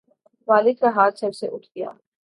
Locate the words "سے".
1.31-1.47